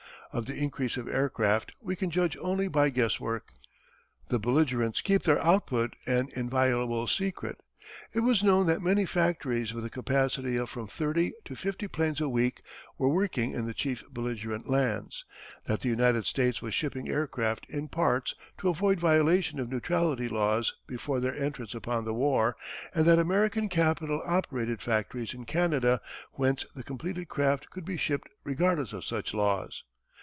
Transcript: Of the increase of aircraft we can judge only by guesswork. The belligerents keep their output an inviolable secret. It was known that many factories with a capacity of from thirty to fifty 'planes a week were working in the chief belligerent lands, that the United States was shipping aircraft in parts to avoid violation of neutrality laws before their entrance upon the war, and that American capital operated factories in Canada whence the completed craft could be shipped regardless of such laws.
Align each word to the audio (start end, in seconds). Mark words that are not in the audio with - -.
Of 0.33 0.45
the 0.45 0.55
increase 0.55 0.95
of 0.95 1.09
aircraft 1.09 1.73
we 1.81 1.97
can 1.97 2.09
judge 2.09 2.37
only 2.37 2.69
by 2.69 2.89
guesswork. 2.89 3.51
The 4.29 4.39
belligerents 4.39 5.01
keep 5.01 5.23
their 5.23 5.45
output 5.45 5.93
an 6.07 6.29
inviolable 6.33 7.05
secret. 7.07 7.57
It 8.13 8.21
was 8.21 8.41
known 8.41 8.65
that 8.67 8.81
many 8.81 9.05
factories 9.05 9.73
with 9.73 9.83
a 9.83 9.89
capacity 9.89 10.55
of 10.55 10.69
from 10.69 10.87
thirty 10.87 11.33
to 11.43 11.53
fifty 11.53 11.89
'planes 11.89 12.21
a 12.21 12.29
week 12.29 12.61
were 12.97 13.09
working 13.09 13.51
in 13.51 13.65
the 13.65 13.73
chief 13.73 14.05
belligerent 14.09 14.69
lands, 14.69 15.25
that 15.65 15.81
the 15.81 15.89
United 15.89 16.25
States 16.25 16.61
was 16.61 16.73
shipping 16.73 17.09
aircraft 17.09 17.65
in 17.69 17.89
parts 17.89 18.33
to 18.59 18.69
avoid 18.69 19.01
violation 19.01 19.59
of 19.59 19.69
neutrality 19.69 20.29
laws 20.29 20.73
before 20.87 21.19
their 21.19 21.35
entrance 21.35 21.75
upon 21.75 22.05
the 22.05 22.13
war, 22.13 22.55
and 22.95 23.03
that 23.03 23.19
American 23.19 23.67
capital 23.67 24.21
operated 24.23 24.81
factories 24.81 25.33
in 25.33 25.43
Canada 25.43 25.99
whence 26.31 26.65
the 26.73 26.83
completed 26.83 27.27
craft 27.27 27.69
could 27.69 27.83
be 27.83 27.97
shipped 27.97 28.29
regardless 28.45 28.93
of 28.93 29.03
such 29.03 29.33
laws. 29.33 29.83